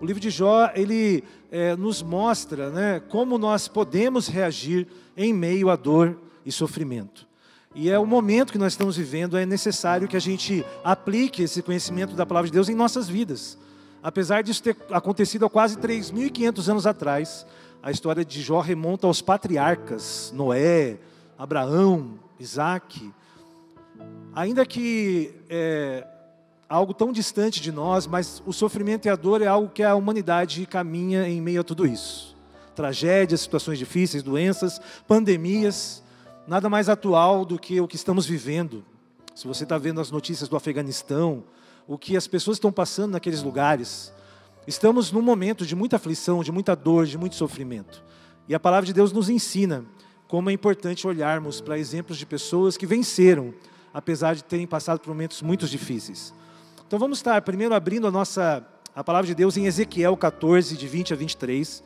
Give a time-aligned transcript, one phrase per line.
[0.00, 5.68] O livro de Jó, ele é, nos mostra né, como nós podemos reagir em meio
[5.68, 7.28] à dor e sofrimento.
[7.74, 11.62] E é o momento que nós estamos vivendo, é necessário que a gente aplique esse
[11.62, 13.58] conhecimento da palavra de Deus em nossas vidas.
[14.02, 17.46] Apesar disso ter acontecido há quase 3.500 anos atrás,
[17.82, 20.98] a história de Jó remonta aos patriarcas, Noé,
[21.36, 23.12] Abraão, Isaac.
[24.34, 26.06] Ainda que é,
[26.70, 29.96] algo tão distante de nós, mas o sofrimento e a dor é algo que a
[29.96, 32.36] humanidade caminha em meio a tudo isso.
[32.76, 36.00] Tragédias, situações difíceis, doenças, pandemias,
[36.46, 38.84] nada mais atual do que o que estamos vivendo.
[39.34, 41.42] Se você está vendo as notícias do Afeganistão,
[41.88, 44.12] o que as pessoas estão passando naqueles lugares,
[44.64, 48.00] estamos num momento de muita aflição, de muita dor, de muito sofrimento.
[48.48, 49.84] E a palavra de Deus nos ensina
[50.28, 53.52] como é importante olharmos para exemplos de pessoas que venceram,
[53.92, 56.32] apesar de terem passado por momentos muito difíceis.
[56.90, 60.88] Então vamos estar primeiro abrindo a nossa a palavra de Deus em Ezequiel 14, de
[60.88, 61.84] 20 a 23.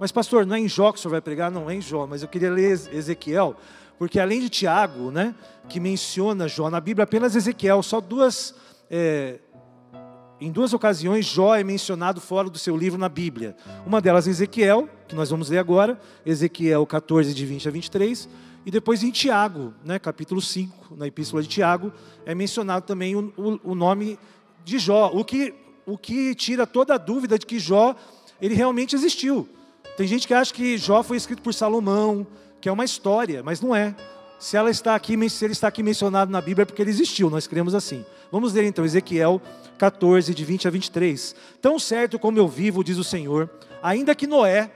[0.00, 1.50] Mas, pastor, não é em Jó que o senhor vai pregar?
[1.50, 3.54] Não, é em Jó, mas eu queria ler Ezequiel,
[3.98, 5.34] porque além de Tiago, né,
[5.68, 8.54] que menciona Jó na Bíblia, apenas Ezequiel, só duas,
[8.90, 9.40] é,
[10.40, 13.54] em duas ocasiões Jó é mencionado fora do seu livro na Bíblia.
[13.84, 18.26] Uma delas em Ezequiel, que nós vamos ler agora, Ezequiel 14, de 20 a 23,
[18.64, 21.92] e depois em Tiago, né, capítulo 5, na epístola de Tiago,
[22.24, 24.18] é mencionado também o, o, o nome
[24.66, 25.54] de Jó, o que,
[25.86, 27.94] o que tira toda a dúvida de que Jó
[28.42, 29.48] ele realmente existiu.
[29.96, 32.26] Tem gente que acha que Jó foi escrito por Salomão,
[32.60, 33.94] que é uma história, mas não é.
[34.40, 37.30] Se ela está aqui, se ele está aqui mencionado na Bíblia é porque ele existiu,
[37.30, 38.04] nós cremos assim.
[38.30, 39.40] Vamos ler então Ezequiel
[39.78, 41.36] 14, de 20 a 23.
[41.62, 43.48] Tão certo como eu vivo, diz o Senhor,
[43.80, 44.68] ainda que Noé,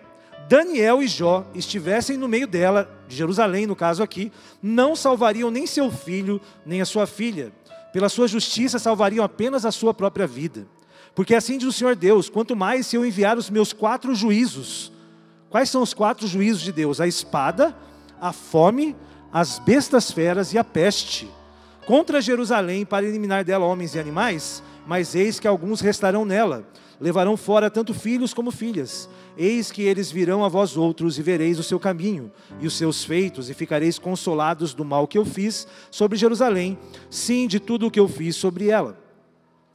[0.49, 4.31] Daniel e Jó estivessem no meio dela, de Jerusalém no caso aqui,
[4.63, 7.53] não salvariam nem seu filho, nem a sua filha
[7.93, 10.67] pela sua justiça salvariam apenas a sua própria vida.
[11.15, 14.93] Porque assim diz o Senhor Deus: quanto mais se eu enviar os meus quatro juízos.
[15.49, 17.01] Quais são os quatro juízos de Deus?
[17.01, 17.77] A espada,
[18.21, 18.95] a fome,
[19.33, 21.29] as bestas feras e a peste.
[21.87, 26.65] Contra Jerusalém, para eliminar dela homens e animais, mas eis que alguns restarão nela.
[27.01, 31.59] Levarão fora tanto filhos como filhas Eis que eles virão a vós outros e vereis
[31.59, 32.31] o seu caminho
[32.61, 37.47] e os seus feitos, e ficareis consolados do mal que eu fiz sobre Jerusalém, sim,
[37.47, 38.99] de tudo o que eu fiz sobre ela.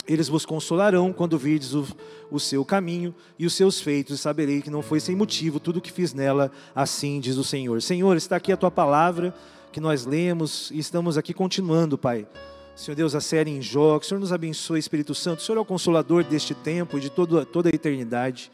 [0.08, 1.86] Eles vos consolarão quando virdes o,
[2.30, 5.78] o seu caminho e os seus feitos, e saberei que não foi sem motivo tudo
[5.78, 7.82] o que fiz nela, assim diz o Senhor.
[7.82, 9.34] Senhor, está aqui a tua palavra
[9.72, 12.28] que nós lemos e estamos aqui continuando, Pai.
[12.76, 15.40] Senhor Deus, a série em Jó, que o Senhor nos abençoe, Espírito Santo.
[15.40, 18.52] O Senhor é o consolador deste tempo e de todo, toda a eternidade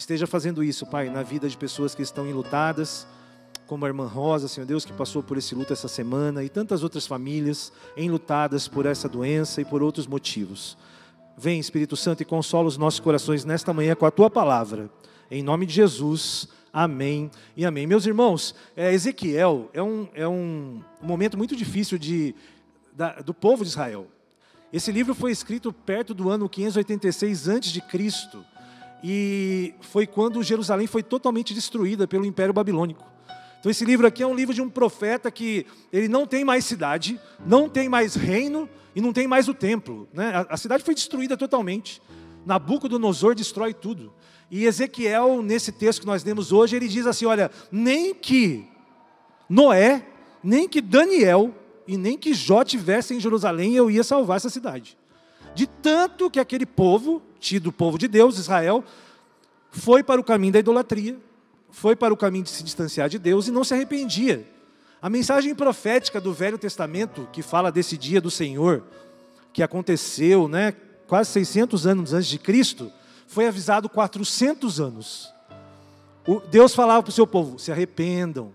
[0.00, 3.06] esteja fazendo isso, Pai, na vida de pessoas que estão enlutadas,
[3.66, 6.82] como a irmã Rosa, Senhor Deus, que passou por esse luto essa semana, e tantas
[6.82, 10.76] outras famílias enlutadas por essa doença e por outros motivos.
[11.36, 14.90] Vem, Espírito Santo, e consola os nossos corações nesta manhã com a tua palavra.
[15.30, 17.86] Em nome de Jesus, amém e amém.
[17.86, 22.34] Meus irmãos, é, Ezequiel é um, é um momento muito difícil de,
[22.94, 24.06] da, do povo de Israel.
[24.72, 27.82] Esse livro foi escrito perto do ano 586 a.C.
[29.02, 33.04] E foi quando Jerusalém foi totalmente destruída pelo Império Babilônico.
[33.58, 36.64] Então esse livro aqui é um livro de um profeta que ele não tem mais
[36.64, 40.08] cidade, não tem mais reino e não tem mais o templo.
[40.12, 40.32] Né?
[40.34, 42.00] A, a cidade foi destruída totalmente.
[42.44, 44.12] Nabucodonosor destrói tudo.
[44.50, 48.66] E Ezequiel, nesse texto que nós lemos hoje, ele diz assim: olha, nem que
[49.48, 50.06] Noé,
[50.42, 51.54] nem que Daniel
[51.86, 54.96] e nem que Jó tivessem em Jerusalém, eu ia salvar essa cidade.
[55.54, 58.84] De tanto que aquele povo tido povo de Deus, Israel,
[59.70, 61.18] foi para o caminho da idolatria,
[61.70, 64.46] foi para o caminho de se distanciar de Deus e não se arrependia.
[65.00, 68.84] A mensagem profética do Velho Testamento, que fala desse dia do Senhor,
[69.52, 70.72] que aconteceu né,
[71.06, 72.92] quase 600 anos antes de Cristo,
[73.26, 75.32] foi avisado 400 anos.
[76.26, 78.52] O, Deus falava para o seu povo: se arrependam.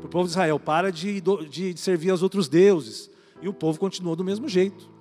[0.00, 3.08] Para o povo de Israel, para de, de, servir aos outros deuses.
[3.40, 4.97] E o povo continuou do mesmo jeito.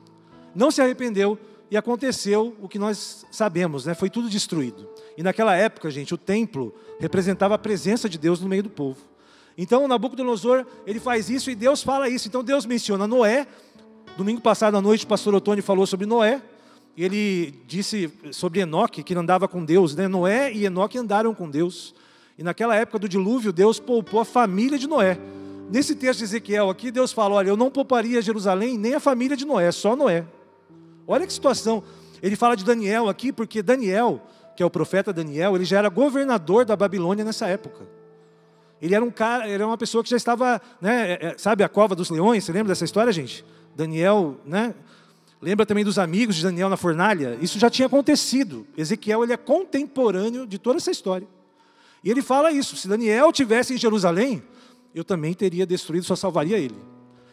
[0.57, 1.38] Não se arrependeu,
[1.69, 3.94] e aconteceu o que nós sabemos, né?
[3.94, 4.90] foi tudo destruído.
[5.16, 8.98] E naquela época, gente, o templo representava a presença de Deus no meio do povo.
[9.56, 12.27] Então, Nabucodonosor, ele faz isso e Deus fala isso.
[12.27, 13.45] Então, Deus menciona Noé.
[14.18, 16.42] Domingo passado à noite, o pastor Otônio falou sobre Noé.
[16.98, 19.95] Ele disse sobre Enoque, que andava com Deus.
[19.95, 20.07] Né?
[20.07, 21.94] Noé e Enoque andaram com Deus.
[22.38, 25.19] E naquela época do dilúvio, Deus poupou a família de Noé.
[25.69, 29.36] Nesse texto de Ezequiel aqui, Deus fala: Olha, eu não pouparia Jerusalém nem a família
[29.36, 30.25] de Noé, só Noé.
[31.07, 31.83] Olha que situação.
[32.21, 34.21] Ele fala de Daniel aqui, porque Daniel,
[34.56, 37.88] que é o profeta Daniel, ele já era governador da Babilônia nessa época.
[38.81, 41.69] Ele era um cara, era uma pessoa que já estava, né, é, é, sabe a
[41.69, 42.44] cova dos leões?
[42.44, 43.44] Você lembra dessa história, gente?
[43.75, 44.75] Daniel, né?
[45.42, 47.38] Lembra também dos amigos de Daniel na fornalha?
[47.42, 48.68] Isso já tinha acontecido.
[48.75, 51.27] Ezequiel ele é contemporâneo de toda essa história.
[52.03, 54.44] E ele fala isso: se Daniel tivesse em Jerusalém,
[54.94, 56.75] eu também teria destruído, só salvaria ele.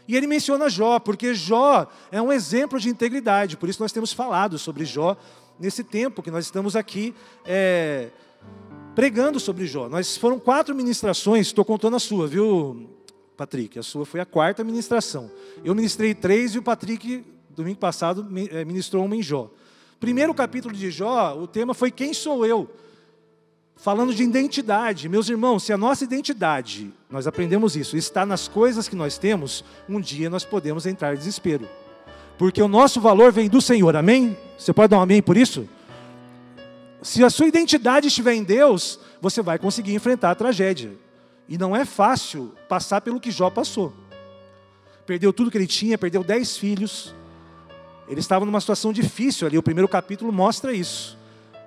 [0.06, 3.56] E ele menciona Jó, porque Jó é um exemplo de integridade.
[3.56, 5.16] Por isso nós temos falado sobre Jó
[5.58, 7.14] nesse tempo que nós estamos aqui
[7.44, 8.10] é,
[8.94, 9.88] pregando sobre Jó.
[9.88, 12.88] Nós foram quatro ministrações, estou contando a sua, viu,
[13.36, 13.78] Patrick?
[13.78, 15.30] A sua foi a quarta ministração.
[15.64, 19.50] Eu ministrei três e o Patrick, domingo passado, é, ministrou uma em Jó.
[19.98, 22.68] Primeiro capítulo de Jó, o tema foi Quem sou eu?
[23.76, 25.08] Falando de identidade.
[25.08, 29.64] Meus irmãos, se a nossa identidade, nós aprendemos isso, está nas coisas que nós temos,
[29.88, 31.68] um dia nós podemos entrar em desespero.
[32.38, 34.36] Porque o nosso valor vem do Senhor, amém?
[34.58, 35.68] Você pode dar um amém por isso?
[37.02, 40.92] Se a sua identidade estiver em Deus, você vai conseguir enfrentar a tragédia.
[41.48, 43.92] E não é fácil passar pelo que Jó passou.
[45.04, 47.14] Perdeu tudo que ele tinha, perdeu dez filhos.
[48.08, 51.18] Ele estava numa situação difícil ali, o primeiro capítulo mostra isso.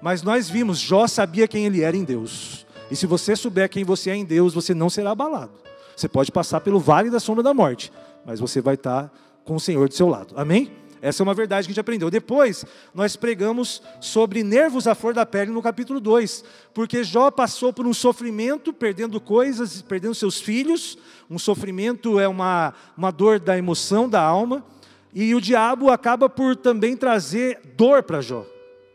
[0.01, 2.65] Mas nós vimos, Jó sabia quem ele era em Deus.
[2.89, 5.51] E se você souber quem você é em Deus, você não será abalado.
[5.95, 7.91] Você pode passar pelo vale da sombra da morte,
[8.25, 9.11] mas você vai estar
[9.43, 10.33] com o Senhor do seu lado.
[10.37, 10.71] Amém?
[11.01, 12.09] Essa é uma verdade que a gente aprendeu.
[12.09, 16.43] Depois, nós pregamos sobre nervos à flor da pele no capítulo 2,
[16.73, 20.97] porque Jó passou por um sofrimento, perdendo coisas, perdendo seus filhos.
[21.29, 24.65] Um sofrimento é uma, uma dor da emoção, da alma.
[25.13, 28.45] E o diabo acaba por também trazer dor para Jó,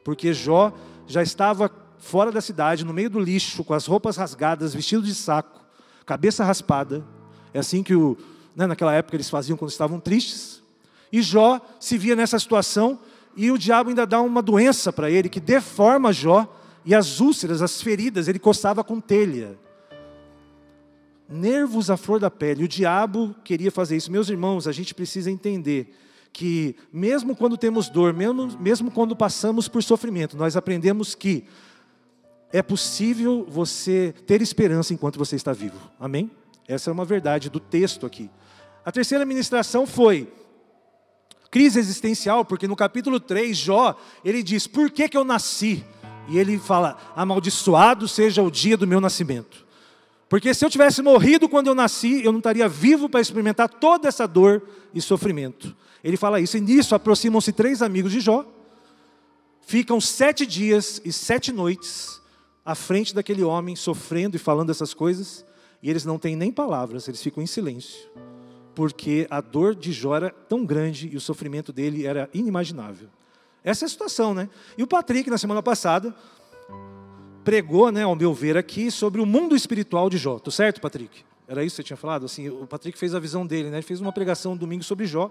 [0.05, 0.73] porque Jó
[1.07, 5.15] já estava fora da cidade, no meio do lixo, com as roupas rasgadas, vestido de
[5.15, 5.61] saco,
[6.05, 7.05] cabeça raspada.
[7.55, 8.17] É assim que o,
[8.57, 10.63] né, naquela época eles faziam quando estavam tristes.
[11.13, 12.99] E Jó se via nessa situação
[13.37, 16.47] e o diabo ainda dá uma doença para ele que deforma Jó
[16.85, 19.57] e as úlceras, as feridas, ele coçava com telha.
[21.29, 22.65] Nervos à flor da pele.
[22.65, 24.11] O diabo queria fazer isso.
[24.11, 25.95] Meus irmãos, a gente precisa entender
[26.33, 31.45] que mesmo quando temos dor, mesmo, mesmo quando passamos por sofrimento, nós aprendemos que
[32.53, 35.79] é possível você ter esperança enquanto você está vivo.
[35.99, 36.31] Amém?
[36.67, 38.31] Essa é uma verdade do texto aqui.
[38.85, 40.33] A terceira ministração foi
[41.51, 45.85] crise existencial, porque no capítulo 3, Jó, ele diz: Por que, que eu nasci?
[46.29, 49.67] E ele fala: Amaldiçoado seja o dia do meu nascimento.
[50.29, 54.09] Porque se eu tivesse morrido quando eu nasci, eu não estaria vivo para experimentar toda
[54.09, 54.63] essa dor
[54.95, 55.77] e sofrimento.
[56.03, 58.45] Ele fala isso, e nisso aproximam-se três amigos de Jó,
[59.61, 62.21] ficam sete dias e sete noites
[62.65, 65.45] à frente daquele homem, sofrendo e falando essas coisas,
[65.83, 68.11] e eles não têm nem palavras, eles ficam em silêncio
[68.75, 73.09] porque a dor de Jó era tão grande e o sofrimento dele era inimaginável.
[73.63, 74.49] Essa é a situação, né?
[74.77, 76.15] E o Patrick, na semana passada,
[77.45, 80.39] pregou, né, ao meu ver aqui, sobre o mundo espiritual de Jó.
[80.39, 81.25] Tô certo, Patrick?
[81.47, 82.25] Era isso que você tinha falado?
[82.25, 83.77] Assim, o Patrick fez a visão dele, né?
[83.77, 85.31] Ele fez uma pregação domingo sobre Jó.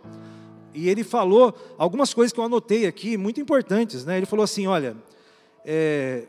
[0.73, 4.17] E ele falou algumas coisas que eu anotei aqui, muito importantes, né?
[4.17, 4.95] Ele falou assim: olha,
[5.65, 6.27] é,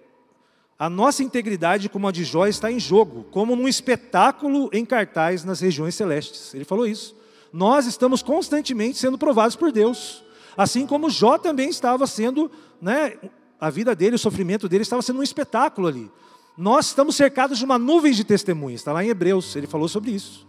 [0.78, 5.44] a nossa integridade, como a de Jó, está em jogo, como num espetáculo em cartaz
[5.44, 6.54] nas regiões celestes.
[6.54, 7.14] Ele falou isso.
[7.52, 10.24] Nós estamos constantemente sendo provados por Deus.
[10.56, 12.50] Assim como Jó também estava sendo,
[12.80, 13.16] né,
[13.60, 16.10] a vida dele, o sofrimento dele estava sendo um espetáculo ali.
[16.56, 20.10] Nós estamos cercados de uma nuvem de testemunhas, está lá em Hebreus, ele falou sobre
[20.10, 20.46] isso.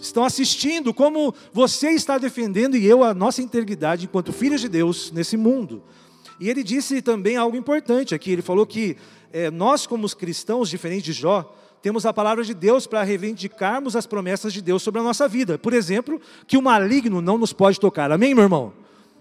[0.00, 5.10] Estão assistindo como você está defendendo e eu a nossa integridade enquanto filhos de Deus
[5.10, 5.82] nesse mundo.
[6.38, 8.96] E ele disse também algo importante aqui, ele falou que
[9.32, 13.94] é, nós, como os cristãos, diferente de Jó, temos a palavra de Deus para reivindicarmos
[13.94, 15.58] as promessas de Deus sobre a nossa vida.
[15.58, 18.10] Por exemplo, que o maligno não nos pode tocar.
[18.10, 18.72] Amém, meu irmão?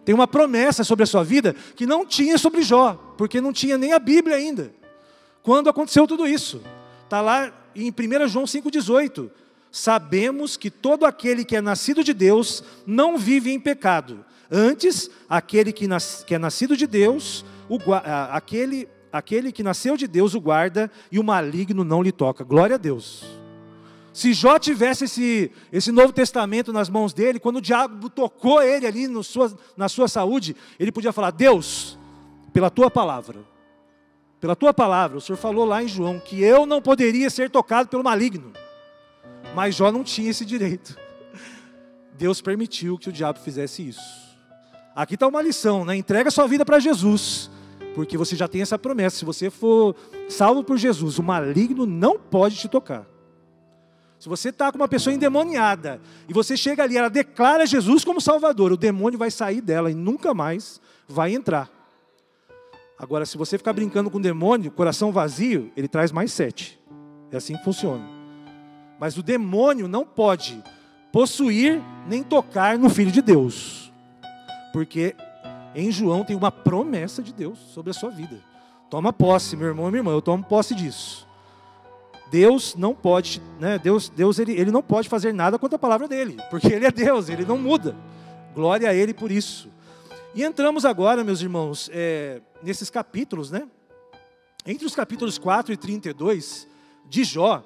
[0.04, 3.78] Tem uma promessa sobre a sua vida que não tinha sobre Jó, porque não tinha
[3.78, 4.74] nem a Bíblia ainda.
[5.42, 6.62] Quando aconteceu tudo isso?
[7.04, 9.30] Está lá em 1 João 5,18.
[9.78, 14.24] Sabemos que todo aquele que é nascido de Deus não vive em pecado.
[14.50, 17.78] Antes, aquele que, nas, que é nascido de Deus, o,
[18.32, 22.46] aquele aquele que nasceu de Deus o guarda e o maligno não lhe toca.
[22.46, 23.26] Glória a Deus.
[24.14, 28.88] Se Jó tivesse esse, esse Novo Testamento nas mãos dele, quando o diabo tocou ele
[28.88, 32.00] ali no sua, na sua saúde, ele podia falar: Deus,
[32.54, 33.40] pela tua palavra,
[34.40, 37.90] pela tua palavra, o Senhor falou lá em João que eu não poderia ser tocado
[37.90, 38.54] pelo maligno,
[39.56, 40.98] mas Jó não tinha esse direito.
[42.18, 44.26] Deus permitiu que o diabo fizesse isso.
[44.96, 45.96] Aqui está uma lição, né?
[45.96, 47.50] Entrega sua vida para Jesus
[47.96, 49.96] porque você já tem essa promessa: se você for
[50.28, 53.08] salvo por Jesus, o maligno não pode te tocar.
[54.20, 58.20] Se você está com uma pessoa endemoniada e você chega ali, ela declara Jesus como
[58.20, 61.70] Salvador, o demônio vai sair dela e nunca mais vai entrar.
[62.98, 66.80] Agora, se você ficar brincando com o demônio, coração vazio, ele traz mais sete.
[67.32, 68.15] É assim que funciona.
[69.00, 70.64] Mas o demônio não pode
[71.12, 73.92] possuir nem tocar no Filho de Deus,
[74.74, 75.16] porque
[75.74, 78.40] Em João tem uma promessa de Deus sobre a sua vida.
[78.90, 81.28] Toma posse, meu irmão e minha irmã, eu tomo posse disso.
[82.32, 83.78] Deus não pode, né?
[83.78, 86.92] Deus, Deus ele, ele não pode fazer nada contra a palavra dele, porque ele é
[86.92, 87.96] Deus, ele não muda.
[88.54, 89.70] Glória a ele por isso.
[90.34, 93.68] E entramos agora, meus irmãos, é, nesses capítulos, né?
[94.66, 96.68] Entre os capítulos 4 e 32
[97.08, 97.64] de Jó,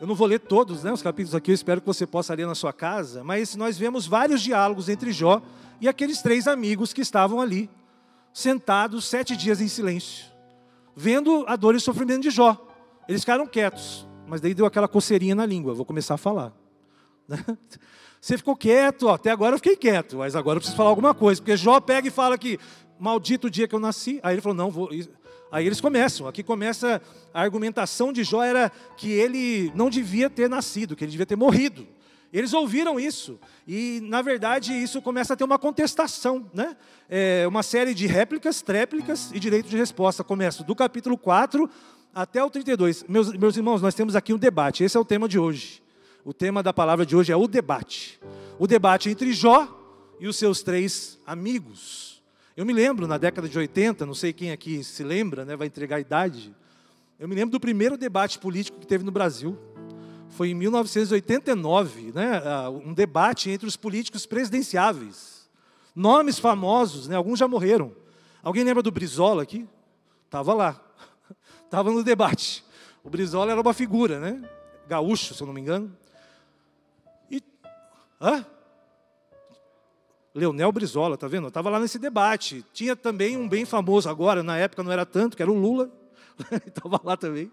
[0.00, 0.90] eu não vou ler todos, né?
[0.90, 4.06] Os capítulos aqui, eu espero que você possa ler na sua casa, mas nós vemos
[4.06, 5.42] vários diálogos entre Jó
[5.78, 7.68] e aqueles três amigos que estavam ali,
[8.32, 10.24] sentados sete dias em silêncio,
[10.96, 12.66] vendo a dor e o sofrimento de Jó.
[13.06, 16.52] Eles ficaram quietos, mas daí deu aquela coceirinha na língua, vou começar a falar.
[17.28, 17.44] Né?
[18.18, 21.14] Você ficou quieto, ó, até agora eu fiquei quieto, mas agora eu preciso falar alguma
[21.14, 22.58] coisa, porque Jó pega e fala que
[22.98, 24.20] maldito o dia que eu nasci.
[24.22, 24.90] Aí ele falou: não, vou.
[25.50, 26.26] Aí eles começam.
[26.26, 27.02] Aqui começa
[27.34, 31.36] a argumentação de Jó era que ele não devia ter nascido, que ele devia ter
[31.36, 31.86] morrido.
[32.32, 36.76] Eles ouviram isso e, na verdade, isso começa a ter uma contestação, né?
[37.08, 40.22] É uma série de réplicas, tréplicas e direito de resposta.
[40.22, 41.68] Começa do capítulo 4
[42.14, 43.04] até o 32.
[43.08, 44.84] Meus, meus irmãos, nós temos aqui um debate.
[44.84, 45.82] Esse é o tema de hoje.
[46.24, 48.20] O tema da palavra de hoje é o debate.
[48.60, 49.66] O debate entre Jó
[50.20, 52.19] e os seus três amigos.
[52.60, 55.66] Eu me lembro, na década de 80, não sei quem aqui se lembra, né, vai
[55.66, 56.54] entregar a idade.
[57.18, 59.56] Eu me lembro do primeiro debate político que teve no Brasil.
[60.28, 65.48] Foi em 1989, né, um debate entre os políticos presidenciáveis.
[65.96, 67.96] Nomes famosos, né, alguns já morreram.
[68.42, 69.66] Alguém lembra do Brizola aqui?
[70.26, 70.78] Estava lá.
[71.64, 72.62] Estava no debate.
[73.02, 74.46] O Brizola era uma figura, né?
[74.86, 75.96] Gaúcho, se eu não me engano.
[78.20, 78.44] Hã?
[80.34, 81.48] Leonel Brizola, tá vendo?
[81.48, 82.64] Estava lá nesse debate.
[82.72, 85.90] Tinha também um bem famoso agora, na época não era tanto, que era o Lula.
[86.66, 87.50] Estava lá também.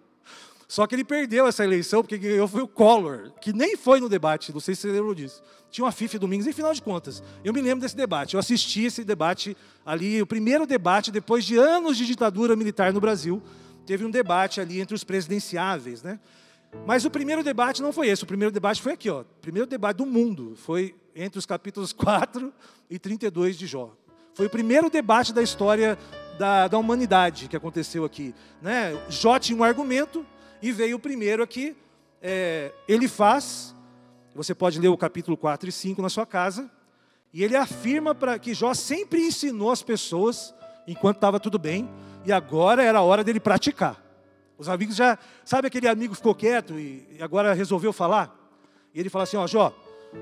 [0.67, 4.09] Só que ele perdeu essa eleição, porque ganhou foi o Collor, que nem foi no
[4.09, 5.41] debate, não sei se você lembram disso.
[5.71, 7.23] Tinha uma FIFA Domingos, em final de contas.
[7.41, 9.55] Eu me lembro desse debate, eu assisti esse debate
[9.85, 13.41] ali, o primeiro debate, depois de anos de ditadura militar no Brasil,
[13.85, 16.19] teve um debate ali entre os presidenciáveis, né?
[16.85, 19.21] Mas o primeiro debate não foi esse, o primeiro debate foi aqui, ó.
[19.21, 22.53] O primeiro debate do mundo foi entre os capítulos 4
[22.89, 23.93] e 32 de Jó.
[24.33, 25.97] Foi o primeiro debate da história
[26.37, 28.35] da, da humanidade que aconteceu aqui.
[28.61, 28.95] Né?
[29.09, 30.25] Jó tinha um argumento
[30.61, 31.75] e veio o primeiro aqui.
[32.21, 33.75] É, ele faz,
[34.35, 36.69] você pode ler o capítulo 4 e 5 na sua casa,
[37.33, 40.53] e ele afirma para que Jó sempre ensinou as pessoas
[40.87, 41.89] enquanto estava tudo bem,
[42.25, 44.06] e agora era a hora dele praticar.
[44.57, 45.17] Os amigos já.
[45.45, 48.35] Sabe aquele amigo ficou quieto e agora resolveu falar?
[48.93, 49.73] E ele fala assim: Ó, Jó,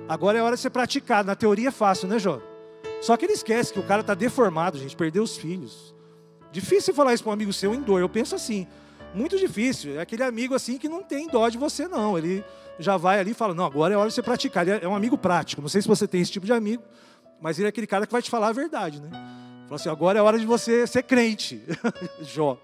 [0.08, 1.24] agora é hora de você praticar.
[1.24, 2.42] Na teoria é fácil, né, Jó?
[3.02, 5.94] Só que ele esquece que o cara está deformado, gente, perdeu os filhos.
[6.52, 8.00] Difícil falar isso para um amigo seu em dor.
[8.00, 8.66] Eu penso assim,
[9.14, 9.98] muito difícil.
[9.98, 12.18] É aquele amigo assim que não tem dó de você, não.
[12.18, 12.44] Ele
[12.78, 14.68] já vai ali e fala: Não, agora é hora de você praticar.
[14.68, 15.62] Ele é um amigo prático.
[15.62, 16.84] Não sei se você tem esse tipo de amigo,
[17.42, 19.10] mas ele é aquele cara que vai te falar a verdade, né?
[19.66, 21.62] Fala assim: agora é hora de você ser crente,
[22.22, 22.58] Jó.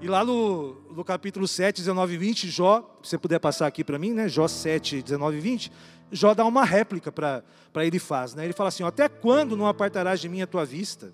[0.00, 3.82] E lá no, no capítulo 7, 19 e 20, Jó, se você puder passar aqui
[3.82, 4.28] para mim, né?
[4.28, 5.72] Jó 7, 19 e 20,
[6.12, 7.42] Jó dá uma réplica para
[7.84, 8.44] ele faz, né?
[8.44, 11.12] Ele fala assim: Até quando não apartarás de mim a tua vista?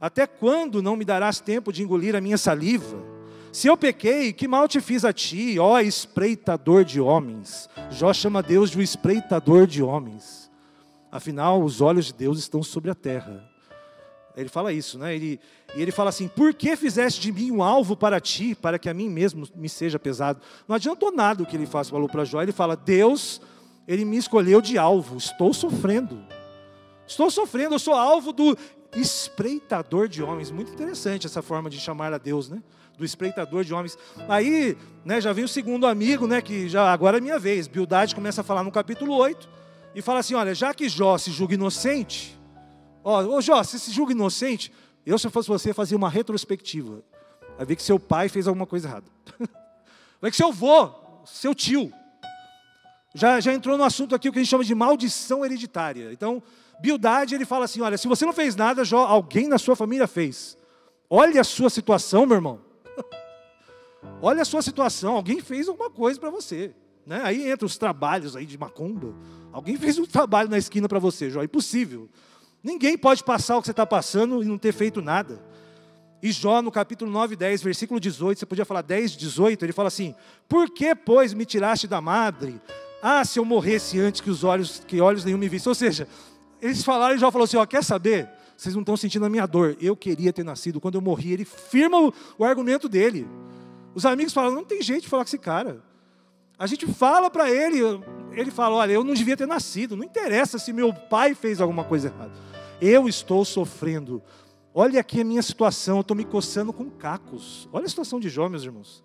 [0.00, 3.04] Até quando não me darás tempo de engolir a minha saliva?
[3.52, 7.68] Se eu pequei, que mal te fiz a ti, ó espreitador de homens?
[7.90, 10.50] Jó chama Deus de um espreitador de homens.
[11.12, 13.49] Afinal, os olhos de Deus estão sobre a terra
[14.36, 15.14] ele fala isso, né?
[15.14, 15.40] Ele,
[15.74, 18.88] e ele fala assim: Por que fizeste de mim um alvo para ti, para que
[18.88, 20.40] a mim mesmo me seja pesado?
[20.68, 22.42] Não adiantou nada o que ele faz, falou para Jó.
[22.42, 23.40] Ele fala: Deus,
[23.86, 26.22] ele me escolheu de alvo, estou sofrendo.
[27.06, 28.56] Estou sofrendo, eu sou alvo do
[28.94, 30.50] espreitador de homens.
[30.50, 32.62] Muito interessante essa forma de chamar a Deus, né?
[32.96, 33.98] Do espreitador de homens.
[34.28, 36.40] Aí, né, já vem o segundo amigo, né?
[36.40, 37.66] Que já agora é minha vez.
[37.66, 39.48] Bildade começa a falar no capítulo 8
[39.94, 42.39] e fala assim: Olha, já que Jó se julga inocente
[43.10, 44.72] Ó, ô Jó, você se julga inocente?
[45.04, 47.02] Eu, se eu fosse você, fazia uma retrospectiva.
[47.56, 49.06] Vai ver que seu pai fez alguma coisa errada.
[50.20, 50.90] Vai que seu avô,
[51.24, 51.92] seu tio,
[53.14, 56.12] já, já entrou no assunto aqui o que a gente chama de maldição hereditária.
[56.12, 56.40] Então,
[56.80, 60.06] Bildade, ele fala assim: olha, se você não fez nada, Jó, alguém na sua família
[60.06, 60.56] fez.
[61.08, 62.60] Olha a sua situação, meu irmão.
[64.22, 66.72] Olha a sua situação, alguém fez alguma coisa para você.
[67.04, 67.20] Né?
[67.24, 69.14] Aí entra os trabalhos aí de macumba.
[69.52, 71.42] Alguém fez um trabalho na esquina para você, Jó.
[71.42, 72.08] Impossível.
[72.62, 75.40] Ninguém pode passar o que você está passando e não ter feito nada.
[76.22, 79.88] E Jó, no capítulo 9, 10, versículo 18, você podia falar 10, 18, ele fala
[79.88, 80.14] assim:
[80.46, 82.60] Por que, pois, me tiraste da madre?
[83.02, 85.70] Ah, se eu morresse antes que os olhos, que olhos nenhum me vissem.
[85.70, 86.06] Ou seja,
[86.60, 88.28] eles falaram e Jó falou assim: ó, quer saber?
[88.56, 89.74] Vocês não estão sentindo a minha dor.
[89.80, 90.78] Eu queria ter nascido.
[90.78, 93.26] Quando eu morri, ele firma o, o argumento dele.
[93.94, 95.82] Os amigos falam: não tem jeito de falar com esse cara.
[96.58, 97.78] A gente fala para ele,
[98.32, 99.96] ele fala: olha, eu não devia ter nascido.
[99.96, 102.49] Não interessa se meu pai fez alguma coisa errada.
[102.80, 104.22] Eu estou sofrendo.
[104.74, 107.68] Olha aqui a minha situação, eu estou me coçando com cacos.
[107.72, 109.04] Olha a situação de Jó, meus irmãos.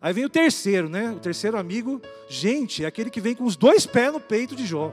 [0.00, 1.12] Aí vem o terceiro, né?
[1.12, 4.66] O terceiro amigo, gente, é aquele que vem com os dois pés no peito de
[4.66, 4.92] Jó.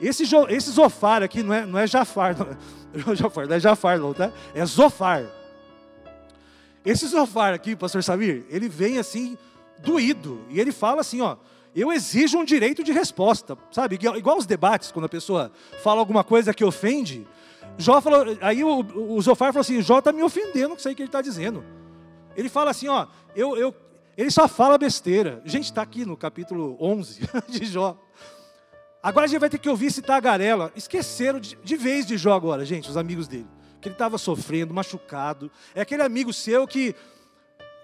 [0.00, 3.98] Esse, esse Zofar aqui não é, não é Jafar, não é, Jafar, não é Jafar,
[3.98, 4.32] não, tá?
[4.54, 5.24] É Zofar.
[6.84, 9.36] Esse Zofar aqui, pastor Samir, ele vem assim,
[9.78, 11.36] doído, e ele fala assim: ó,
[11.74, 13.98] eu exijo um direito de resposta, sabe?
[14.16, 17.26] Igual os debates, quando a pessoa fala alguma coisa que ofende.
[17.78, 18.80] Jó falou, aí o,
[19.14, 21.64] o Zofar falou assim: Jó está me ofendendo com isso aí que ele está dizendo.
[22.36, 23.74] Ele fala assim: ó, eu, eu,
[24.16, 25.40] ele só fala besteira.
[25.44, 27.96] Gente, está aqui no capítulo 11 de Jó.
[29.02, 30.72] Agora a gente vai ter que ouvir esse tagarela.
[30.76, 33.46] Esqueceram de, de vez de Jó agora, gente, os amigos dele.
[33.80, 35.50] Que ele estava sofrendo, machucado.
[35.74, 36.94] É aquele amigo seu que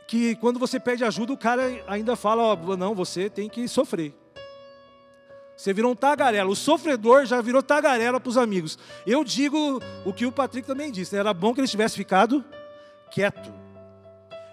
[0.07, 4.15] que quando você pede ajuda, o cara ainda fala: ó, não, você tem que sofrer.
[5.57, 6.51] Você virou um tagarela.
[6.51, 8.79] O sofredor já virou tagarela para os amigos.
[9.07, 11.21] Eu digo o que o Patrick também disse: né?
[11.21, 12.45] era bom que ele tivesse ficado
[13.11, 13.53] quieto.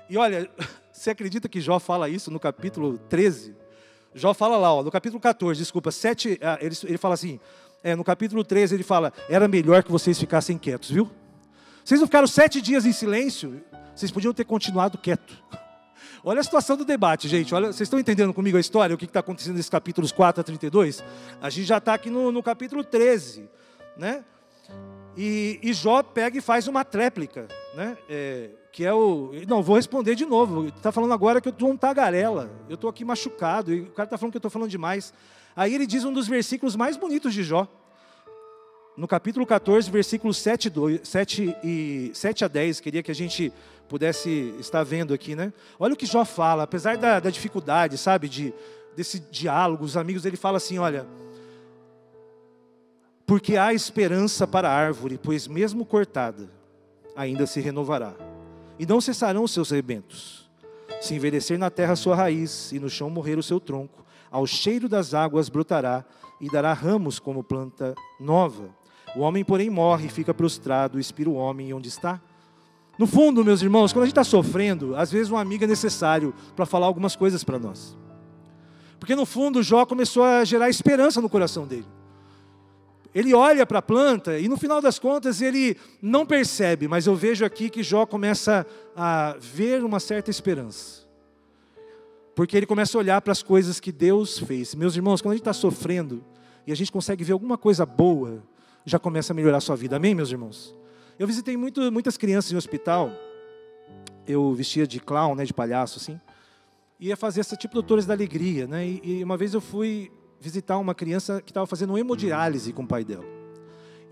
[0.09, 0.49] E olha,
[0.91, 3.55] você acredita que Jó fala isso no capítulo 13?
[4.15, 7.39] Jó fala lá, ó, no capítulo 14, desculpa, 7, ah, ele, ele fala assim:
[7.83, 11.11] é, no capítulo 13 ele fala: era melhor que vocês ficassem quietos, viu?
[11.83, 13.61] Vocês não ficaram sete dias em silêncio?
[13.93, 15.33] Vocês podiam ter continuado quieto.
[16.23, 17.53] Olha a situação do debate, gente.
[17.53, 18.95] Olha, vocês estão entendendo comigo a história?
[18.95, 21.03] O que está acontecendo nesses capítulos 4 a 32?
[21.41, 23.49] A gente já está aqui no, no, capítulo 13,
[23.97, 24.23] né?
[25.17, 27.97] E, e, Jó pega e faz uma tréplica, né?
[28.09, 29.31] É, que é o.
[29.47, 30.67] Não, vou responder de novo.
[30.67, 32.49] Está falando agora que eu estou um tagarela.
[32.69, 33.73] Eu estou aqui machucado.
[33.73, 35.13] E o cara está falando que eu estou falando demais.
[35.55, 37.67] Aí ele diz um dos versículos mais bonitos de Jó
[38.95, 43.51] no capítulo 14, versículos 7, 2, 7, e, 7 a 10, queria que a gente
[43.89, 45.51] pudesse estar vendo aqui, né?
[45.79, 48.53] Olha o que Jó fala, apesar da, da dificuldade, sabe, de,
[48.95, 51.07] desse diálogo, os amigos dele falam assim: olha,
[53.25, 56.49] porque há esperança para a árvore, pois mesmo cortada,
[57.15, 58.13] ainda se renovará,
[58.77, 60.43] e não cessarão os seus rebentos.
[61.01, 64.45] Se envelhecer na terra a sua raiz, e no chão morrer o seu tronco, ao
[64.47, 66.05] cheiro das águas brotará,
[66.39, 68.69] e dará ramos como planta nova.
[69.15, 72.19] O homem, porém, morre e fica prostrado, expira o homem onde está.
[72.97, 76.33] No fundo, meus irmãos, quando a gente está sofrendo, às vezes um amigo é necessário
[76.55, 77.97] para falar algumas coisas para nós.
[78.99, 81.85] Porque no fundo, Jó começou a gerar esperança no coração dele.
[83.13, 87.15] Ele olha para a planta e no final das contas ele não percebe, mas eu
[87.15, 91.03] vejo aqui que Jó começa a ver uma certa esperança.
[92.33, 94.73] Porque ele começa a olhar para as coisas que Deus fez.
[94.73, 96.23] Meus irmãos, quando a gente está sofrendo
[96.65, 98.41] e a gente consegue ver alguma coisa boa,
[98.85, 99.95] já começa a melhorar a sua vida.
[99.95, 100.75] Amém, meus irmãos?
[101.17, 103.11] Eu visitei muito, muitas crianças em hospital.
[104.27, 106.19] Eu vestia de clown, né, de palhaço, assim.
[106.99, 108.85] Ia fazer esse tipo de doutores da alegria, né?
[108.85, 112.87] E, e uma vez eu fui visitar uma criança que estava fazendo hemodiálise com o
[112.87, 113.25] pai dela.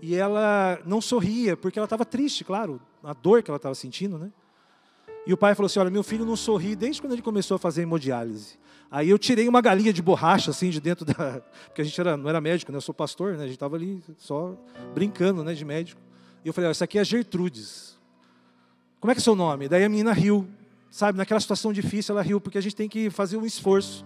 [0.00, 4.18] E ela não sorria, porque ela estava triste, claro, a dor que ela estava sentindo,
[4.18, 4.32] né?
[5.26, 7.58] E o pai falou assim: Olha, meu filho não sorri desde quando ele começou a
[7.58, 8.58] fazer hemodiálise.
[8.92, 11.40] Aí eu tirei uma galinha de borracha, assim, de dentro da.
[11.68, 12.76] Porque a gente era, não era médico, né?
[12.76, 13.44] Eu sou pastor, né?
[13.44, 14.54] A gente estava ali só
[14.94, 15.54] brincando, né?
[15.54, 15.98] De médico.
[16.44, 17.98] E eu falei: Essa aqui é a Gertrudes.
[19.00, 19.66] Como é que é seu nome?
[19.66, 20.46] Daí a menina riu.
[20.90, 24.04] Sabe, naquela situação difícil, ela riu, porque a gente tem que fazer um esforço.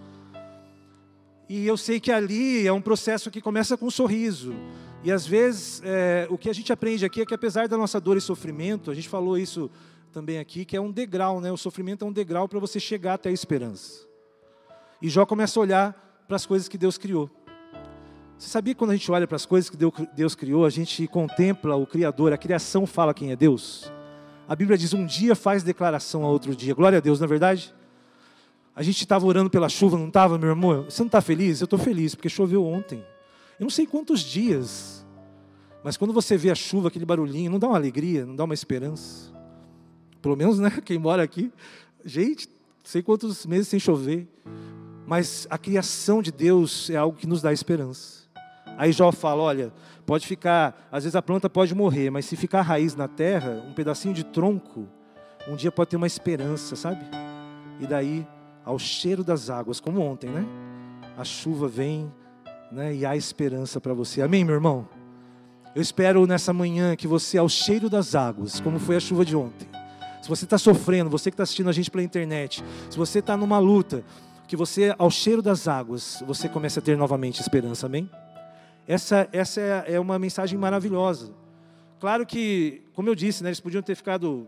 [1.49, 4.55] E eu sei que ali é um processo que começa com um sorriso.
[5.03, 7.99] E às vezes, é, o que a gente aprende aqui é que apesar da nossa
[7.99, 9.69] dor e sofrimento, a gente falou isso
[10.13, 11.51] também aqui, que é um degrau, né?
[11.51, 14.06] O sofrimento é um degrau para você chegar até a esperança.
[15.01, 17.29] E Jó começa a olhar para as coisas que Deus criou.
[18.37, 19.77] Você sabia que quando a gente olha para as coisas que
[20.13, 23.91] Deus criou, a gente contempla o Criador, a criação fala quem é Deus?
[24.47, 26.73] A Bíblia diz: um dia faz declaração a outro dia.
[26.73, 27.73] Glória a Deus, não é verdade?
[28.75, 30.83] A gente estava orando pela chuva, não estava, meu irmão?
[30.83, 31.59] Você não está feliz?
[31.61, 33.03] Eu estou feliz, porque choveu ontem.
[33.59, 35.03] Eu não sei quantos dias,
[35.83, 38.53] mas quando você vê a chuva, aquele barulhinho, não dá uma alegria, não dá uma
[38.53, 39.33] esperança?
[40.21, 40.69] Pelo menos, né?
[40.85, 41.51] Quem mora aqui,
[42.05, 42.47] gente,
[42.83, 44.27] sei quantos meses sem chover.
[45.07, 48.27] Mas a criação de Deus é algo que nos dá esperança.
[48.77, 49.71] Aí Jó fala: olha,
[50.05, 53.73] pode ficar, às vezes a planta pode morrer, mas se ficar raiz na terra, um
[53.73, 54.85] pedacinho de tronco,
[55.47, 57.05] um dia pode ter uma esperança, sabe?
[57.79, 58.27] E daí,
[58.65, 60.45] ao cheiro das águas, como ontem, né?
[61.17, 62.11] A chuva vem,
[62.69, 62.93] né?
[62.93, 64.21] E há esperança para você.
[64.21, 64.89] Amém, meu irmão?
[65.73, 69.37] Eu espero nessa manhã que você, ao cheiro das águas, como foi a chuva de
[69.37, 69.69] ontem,
[70.21, 73.37] se você está sofrendo, você que está assistindo a gente pela internet, se você está
[73.37, 74.03] numa luta,
[74.47, 78.09] que você, ao cheiro das águas, você comece a ter novamente esperança, amém?
[78.87, 81.33] Essa, essa é, é uma mensagem maravilhosa.
[81.99, 84.47] Claro que, como eu disse, né, eles podiam ter ficado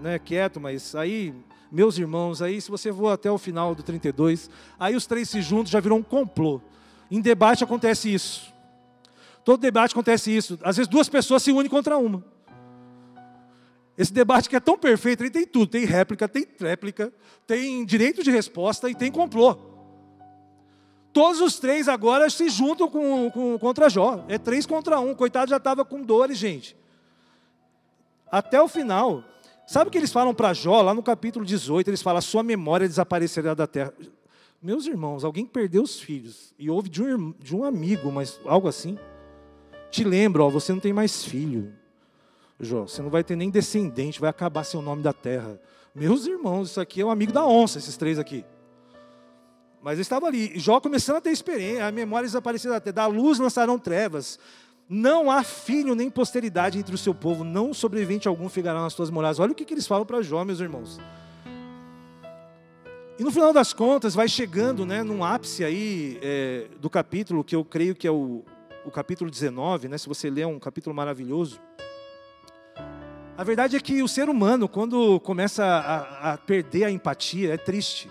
[0.00, 1.34] né, quieto, mas aí,
[1.70, 4.48] meus irmãos, aí se você for até o final do 32,
[4.80, 6.60] aí os três se juntam, já virou um complô.
[7.10, 8.52] Em debate acontece isso.
[9.44, 10.58] Todo debate acontece isso.
[10.62, 12.24] Às vezes duas pessoas se unem contra uma.
[13.96, 15.68] Esse debate que é tão perfeito, ele tem tudo.
[15.68, 17.12] Tem réplica, tem tréplica,
[17.46, 19.56] tem direito de resposta e tem complô.
[21.12, 24.24] Todos os três agora se juntam com, com, contra Jó.
[24.28, 25.14] É três contra um.
[25.14, 26.76] Coitado já estava com dores, gente.
[28.30, 29.22] Até o final.
[29.64, 31.88] Sabe o que eles falam para Jó, lá no capítulo 18?
[31.88, 33.94] Eles falam: a sua memória desaparecerá da terra.
[34.60, 38.66] Meus irmãos, alguém perdeu os filhos e houve de um, de um amigo, mas algo
[38.66, 38.98] assim.
[39.90, 41.72] Te lembro, ó, você não tem mais filho.
[42.60, 45.60] Jó, você não vai ter nem descendente, vai acabar seu nome da terra.
[45.94, 48.44] Meus irmãos, isso aqui é um amigo da onça, esses três aqui.
[49.82, 52.90] Mas estava ali, Jó começando a ter experiência, a memória desaparecida até.
[52.90, 54.38] Da luz lançarão trevas.
[54.88, 59.10] Não há filho nem posteridade entre o seu povo, não sobrevivente algum ficará nas suas
[59.10, 59.38] moradas.
[59.38, 60.98] Olha o que, que eles falam para Jó, meus irmãos.
[63.18, 67.54] E no final das contas, vai chegando né, num ápice aí é, do capítulo, que
[67.54, 68.42] eu creio que é o,
[68.84, 71.60] o capítulo 19, né, se você ler, é um capítulo maravilhoso.
[73.36, 77.56] A verdade é que o ser humano, quando começa a, a, perder a empatia, é
[77.56, 78.08] triste.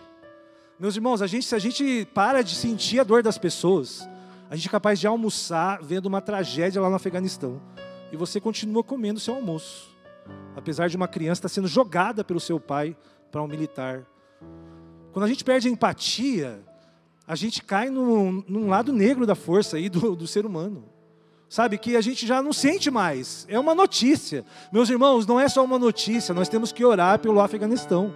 [0.78, 4.06] Meus irmãos, a gente, se a gente para de sentir a dor das pessoas,
[4.50, 7.62] a gente é capaz de almoçar vendo uma tragédia lá no Afeganistão.
[8.12, 9.96] E você continua comendo seu almoço.
[10.58, 12.94] Apesar de uma criança estar sendo jogada pelo seu pai
[13.32, 14.06] para um militar.
[15.14, 16.62] Quando a gente perde a empatia,
[17.26, 20.84] a gente cai num, num lado negro da força aí do, do ser humano.
[21.54, 23.46] Sabe, que a gente já não sente mais.
[23.48, 24.44] É uma notícia.
[24.72, 28.12] Meus irmãos, não é só uma notícia, nós temos que orar pelo Afeganistão.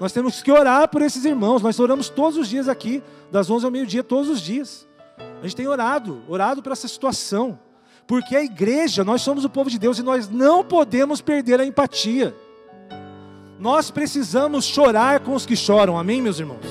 [0.00, 1.60] Nós temos que orar por esses irmãos.
[1.60, 4.88] Nós oramos todos os dias aqui, das 11 ao meio-dia, todos os dias.
[5.18, 7.58] A gente tem orado, orado para essa situação.
[8.06, 11.66] Porque a igreja, nós somos o povo de Deus e nós não podemos perder a
[11.66, 12.34] empatia.
[13.60, 16.64] Nós precisamos chorar com os que choram, amém, meus irmãos?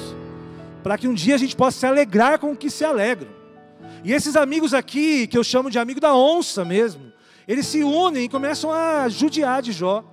[0.84, 3.43] para que um dia a gente possa se alegrar com o que se alegram.
[4.04, 7.14] E esses amigos aqui, que eu chamo de amigo da onça mesmo,
[7.48, 10.04] eles se unem e começam a judiar de Jó,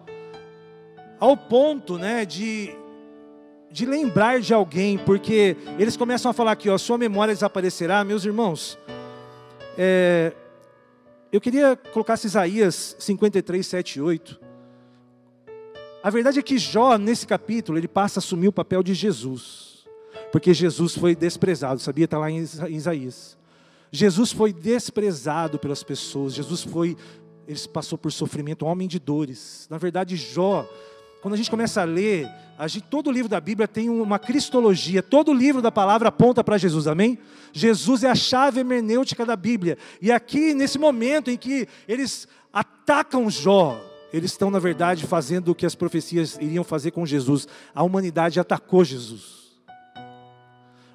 [1.18, 2.70] ao ponto né, de,
[3.68, 8.24] de lembrar de alguém, porque eles começam a falar aqui, ó, sua memória desaparecerá, meus
[8.24, 8.78] irmãos.
[9.76, 10.32] É,
[11.32, 14.40] eu queria colocar Isaías 53, 7 e 8.
[16.00, 19.84] A verdade é que Jó, nesse capítulo, ele passa a assumir o papel de Jesus.
[20.30, 22.04] Porque Jesus foi desprezado, sabia?
[22.04, 23.39] Está lá em Isaías.
[23.92, 26.96] Jesus foi desprezado pelas pessoas, Jesus foi,
[27.46, 29.66] ele passou por sofrimento, um homem de dores.
[29.68, 30.68] Na verdade, Jó,
[31.20, 34.18] quando a gente começa a ler, a gente, todo o livro da Bíblia tem uma
[34.18, 37.18] cristologia, todo o livro da palavra aponta para Jesus, amém?
[37.52, 39.76] Jesus é a chave hermenêutica da Bíblia.
[40.00, 43.80] E aqui, nesse momento em que eles atacam Jó,
[44.12, 47.46] eles estão, na verdade, fazendo o que as profecias iriam fazer com Jesus.
[47.74, 49.40] A humanidade atacou Jesus.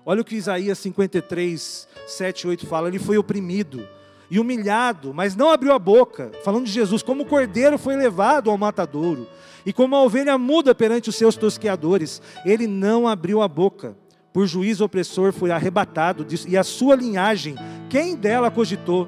[0.05, 3.87] Olha o que Isaías 53, 7 e 8 fala: ele foi oprimido
[4.29, 8.49] e humilhado, mas não abriu a boca, falando de Jesus, como o cordeiro foi levado
[8.49, 9.27] ao matadouro,
[9.65, 13.95] e como a ovelha muda perante os seus tosqueadores, ele não abriu a boca.
[14.33, 17.55] Por juízo opressor foi arrebatado, e a sua linhagem,
[17.89, 19.07] quem dela cogitou?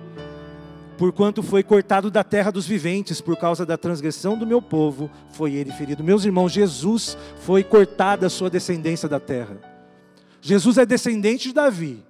[0.97, 5.53] Porquanto foi cortado da terra dos viventes, por causa da transgressão do meu povo, foi
[5.53, 6.03] ele ferido.
[6.03, 9.57] Meus irmãos, Jesus foi cortada a sua descendência da terra.
[10.41, 12.03] Jesus é descendente de Davi,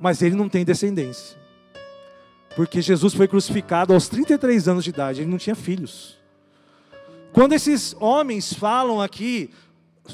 [0.00, 1.38] mas ele não tem descendência.
[2.56, 6.18] Porque Jesus foi crucificado aos 33 anos de idade, ele não tinha filhos.
[7.32, 9.50] Quando esses homens falam aqui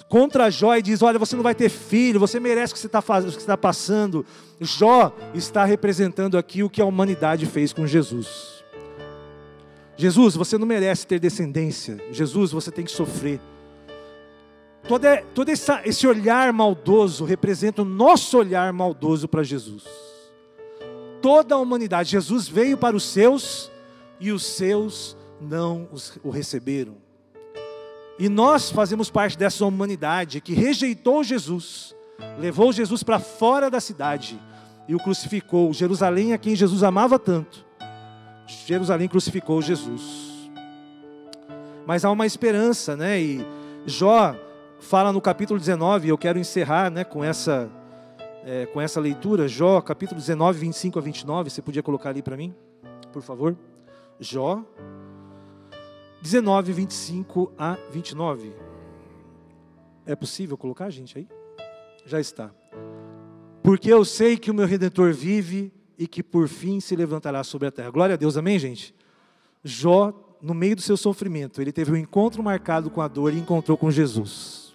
[0.09, 2.87] contra Jó e diz: Olha, você não vai ter filho, você merece o que você
[2.87, 4.27] está fazendo, o que está passando.
[4.61, 8.57] Jó está representando aqui o que a humanidade fez com Jesus.
[9.97, 11.99] Jesus, você não merece ter descendência.
[12.13, 13.41] Jesus, você tem que sofrer.
[14.89, 19.85] Todo, todo essa, esse olhar maldoso representa o nosso olhar maldoso para Jesus.
[21.21, 23.71] Toda a humanidade, Jesus veio para os seus
[24.21, 26.97] e os seus não os, o receberam.
[28.19, 31.95] E nós fazemos parte dessa humanidade que rejeitou Jesus,
[32.39, 34.41] levou Jesus para fora da cidade
[34.87, 35.73] e o crucificou.
[35.73, 37.67] Jerusalém, a quem Jesus amava tanto,
[38.47, 40.49] Jerusalém crucificou Jesus.
[41.85, 43.21] Mas há uma esperança, né?
[43.21, 43.47] E
[43.85, 44.35] Jó
[44.79, 47.71] fala no capítulo 19, eu quero encerrar né, com, essa,
[48.45, 52.37] é, com essa leitura, Jó, capítulo 19, 25 a 29, você podia colocar ali para
[52.37, 52.55] mim,
[53.13, 53.57] por favor?
[54.19, 54.65] Jó,
[56.23, 58.53] 19, 25 a 29.
[60.05, 61.29] É possível colocar, gente, aí?
[62.05, 62.51] Já está.
[63.63, 67.69] Porque eu sei que o meu Redentor vive e que por fim se levantará sobre
[67.69, 67.91] a terra.
[67.91, 68.95] Glória a Deus, amém, gente?
[69.65, 73.39] Jó, no meio do seu sofrimento, ele teve um encontro marcado com a dor e
[73.39, 74.66] encontrou com Jesus.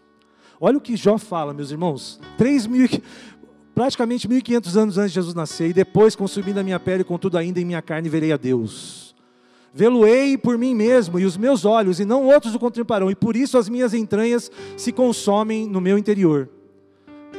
[0.64, 2.20] Olha o que Jó fala, meus irmãos.
[2.38, 2.88] 3 mil.
[3.74, 7.60] praticamente 1500 anos antes de Jesus nascer, e depois, consumindo a minha pele, contudo ainda
[7.60, 9.16] em minha carne verei a Deus.
[9.74, 13.36] Vê-lo-ei por mim mesmo, e os meus olhos, e não outros o contemplarão, e por
[13.36, 16.48] isso as minhas entranhas se consomem no meu interior.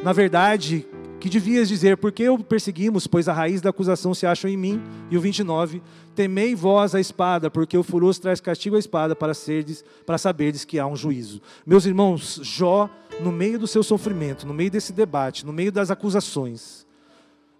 [0.02, 0.84] Na verdade,
[1.22, 4.56] que devias dizer, por que o perseguimos, pois a raiz da acusação se acha em
[4.56, 4.82] mim.
[5.08, 5.80] E o 29,
[6.16, 10.64] temei vós a espada, porque o furor traz castigo à espada para, serdes, para saberdes
[10.64, 11.40] que há um juízo.
[11.64, 15.92] Meus irmãos, Jó, no meio do seu sofrimento, no meio desse debate, no meio das
[15.92, 16.84] acusações,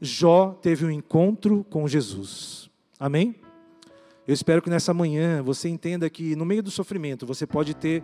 [0.00, 2.68] Jó teve um encontro com Jesus.
[2.98, 3.36] Amém?
[4.26, 8.02] Eu espero que nessa manhã você entenda que no meio do sofrimento você pode ter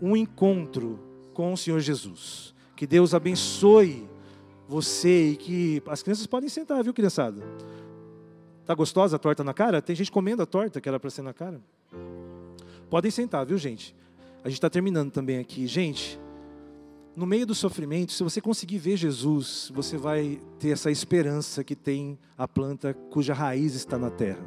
[0.00, 1.00] um encontro
[1.32, 2.54] com o Senhor Jesus.
[2.76, 4.13] Que Deus abençoe
[4.74, 7.40] você e que as crianças podem sentar, viu, criançada?
[8.66, 9.80] Tá gostosa a torta na cara?
[9.80, 11.60] Tem gente comendo a torta que era para ser na cara.
[12.90, 13.94] Podem sentar, viu, gente?
[14.42, 15.68] A gente está terminando também aqui.
[15.68, 16.18] Gente,
[17.14, 21.76] no meio do sofrimento, se você conseguir ver Jesus, você vai ter essa esperança que
[21.76, 24.44] tem a planta cuja raiz está na terra.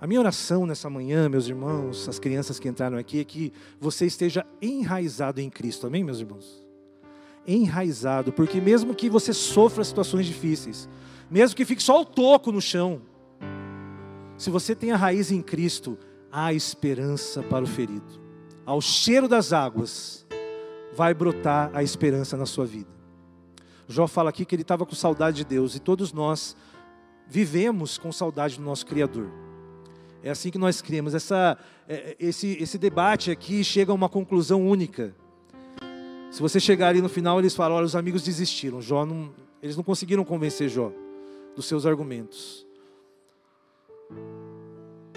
[0.00, 4.04] A minha oração nessa manhã, meus irmãos, as crianças que entraram aqui, é que você
[4.04, 5.86] esteja enraizado em Cristo.
[5.86, 6.65] Amém, meus irmãos?
[7.46, 10.88] Enraizado, porque mesmo que você sofra situações difíceis,
[11.30, 13.02] mesmo que fique só o toco no chão,
[14.36, 15.98] se você tem a raiz em Cristo,
[16.30, 18.20] há esperança para o ferido.
[18.64, 20.26] Ao cheiro das águas,
[20.94, 22.90] vai brotar a esperança na sua vida.
[23.88, 26.56] Jó fala aqui que ele estava com saudade de Deus e todos nós
[27.28, 29.30] vivemos com saudade do nosso Criador.
[30.22, 31.14] É assim que nós criamos.
[31.14, 31.56] Essa,
[31.88, 35.14] é, esse, esse debate aqui chega a uma conclusão única.
[36.30, 38.80] Se você chegar ali no final, eles falam: olha, os amigos desistiram.
[38.80, 40.92] Jó não, eles não conseguiram convencer Jó
[41.54, 42.66] dos seus argumentos.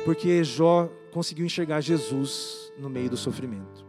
[0.05, 3.85] Porque Jó conseguiu enxergar Jesus no meio do sofrimento.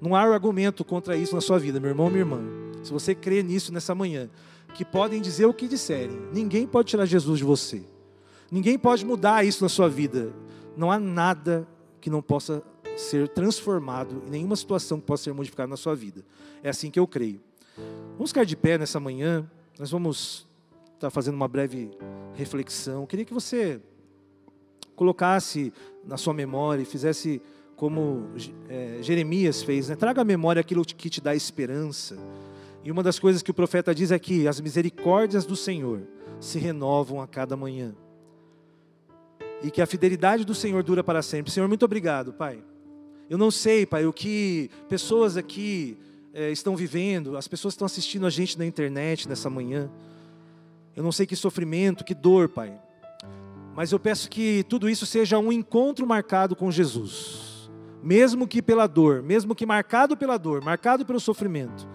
[0.00, 2.40] Não há argumento contra isso na sua vida, meu irmão, minha irmã.
[2.82, 4.30] Se você crê nisso nessa manhã,
[4.74, 7.82] que podem dizer o que disserem, ninguém pode tirar Jesus de você.
[8.50, 10.32] Ninguém pode mudar isso na sua vida.
[10.76, 11.66] Não há nada
[12.00, 12.62] que não possa
[12.98, 16.24] ser transformado em nenhuma situação que possa ser modificada na sua vida.
[16.62, 17.40] É assim que eu creio.
[18.14, 19.48] Vamos ficar de pé nessa manhã.
[19.78, 20.46] Nós vamos
[20.94, 21.90] estar fazendo uma breve
[22.34, 23.02] reflexão.
[23.02, 23.80] Eu queria que você
[24.96, 25.72] colocasse
[26.04, 27.40] na sua memória e fizesse
[27.76, 28.28] como
[28.68, 29.94] é, Jeremias fez, né?
[29.94, 32.18] traga à memória aquilo que te dá esperança.
[32.82, 36.02] E uma das coisas que o profeta diz é que as misericórdias do Senhor
[36.40, 37.94] se renovam a cada manhã.
[39.62, 41.52] E que a fidelidade do Senhor dura para sempre.
[41.52, 42.60] Senhor, muito obrigado, Pai.
[43.28, 45.98] Eu não sei, Pai, o que pessoas aqui
[46.32, 49.90] é, estão vivendo, as pessoas estão assistindo a gente na internet nessa manhã.
[50.96, 52.72] Eu não sei que sofrimento, que dor, Pai.
[53.74, 57.70] Mas eu peço que tudo isso seja um encontro marcado com Jesus.
[58.02, 61.86] Mesmo que pela dor, mesmo que marcado pela dor, marcado pelo sofrimento.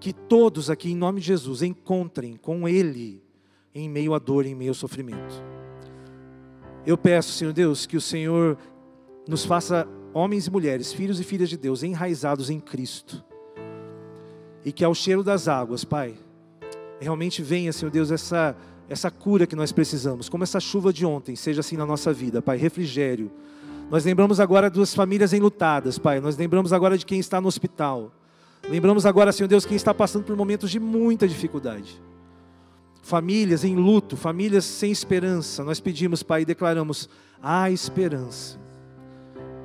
[0.00, 3.22] Que todos aqui, em nome de Jesus, encontrem com Ele
[3.74, 5.42] em meio à dor, em meio ao sofrimento.
[6.84, 8.58] Eu peço, Senhor Deus, que o Senhor
[9.28, 13.22] nos faça homens e mulheres, filhos e filhas de Deus, enraizados em Cristo.
[14.64, 16.14] E que ao cheiro das águas, Pai,
[17.00, 18.56] realmente venha, Senhor Deus, essa,
[18.88, 22.40] essa cura que nós precisamos, como essa chuva de ontem, seja assim na nossa vida,
[22.40, 23.30] Pai, refrigério.
[23.90, 28.12] Nós lembramos agora das famílias enlutadas, Pai, nós lembramos agora de quem está no hospital.
[28.68, 32.00] Lembramos agora, Senhor Deus, quem está passando por momentos de muita dificuldade.
[33.02, 35.64] Famílias em luto, famílias sem esperança.
[35.64, 37.08] Nós pedimos, Pai, e declaramos:
[37.42, 38.61] há esperança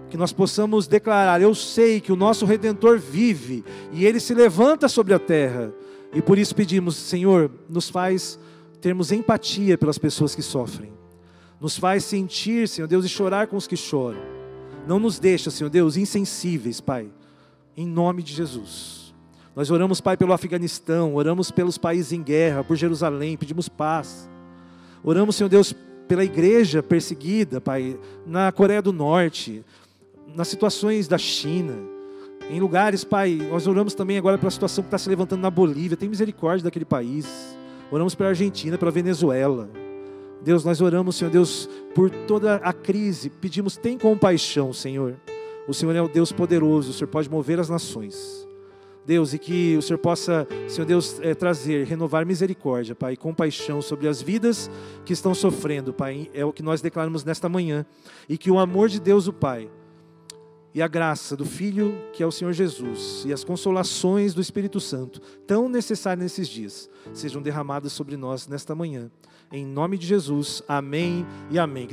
[0.10, 4.88] que nós possamos declarar: Eu sei que o nosso redentor vive e ele se levanta
[4.88, 5.74] sobre a terra.
[6.14, 8.40] E por isso pedimos, Senhor, nos faz
[8.80, 10.94] termos empatia pelas pessoas que sofrem,
[11.60, 14.20] nos faz sentir, Senhor Deus, e chorar com os que choram.
[14.88, 17.10] Não nos deixa, Senhor Deus, insensíveis, Pai,
[17.76, 19.14] em nome de Jesus.
[19.54, 24.30] Nós oramos, Pai, pelo Afeganistão, oramos pelos países em guerra, por Jerusalém, pedimos paz.
[25.04, 25.74] Oramos, Senhor Deus,
[26.08, 29.66] pela igreja perseguida, Pai, na Coreia do Norte,
[30.36, 31.74] nas situações da China,
[32.50, 35.98] em lugares, Pai, nós oramos também agora pela situação que está se levantando na Bolívia,
[35.98, 37.58] tem misericórdia daquele país.
[37.92, 39.70] Oramos pela Argentina, pela Venezuela.
[40.42, 45.16] Deus, nós oramos, Senhor Deus, por toda a crise, pedimos, tem compaixão, Senhor.
[45.68, 48.48] O Senhor é o Deus poderoso, o Senhor pode mover as nações.
[49.06, 54.08] Deus, e que o Senhor possa, Senhor Deus, é, trazer, renovar misericórdia, Pai, compaixão sobre
[54.08, 54.70] as vidas
[55.06, 56.30] que estão sofrendo, Pai.
[56.34, 57.86] É o que nós declaramos nesta manhã.
[58.28, 59.70] E que o amor de Deus, o Pai,
[60.74, 64.80] e a graça do Filho, que é o Senhor Jesus, e as consolações do Espírito
[64.80, 69.10] Santo, tão necessárias nesses dias, sejam derramadas sobre nós nesta manhã.
[69.52, 71.86] Em nome de Jesus, amém e amém.